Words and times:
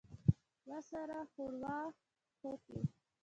ما 0.67 0.77
سر 0.89 1.09
وښوراوه 1.17 1.95
هوکې. 2.41 2.79